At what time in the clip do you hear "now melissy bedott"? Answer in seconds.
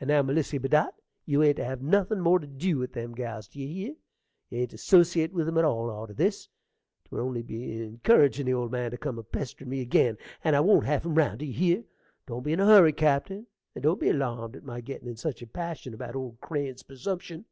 0.08-0.94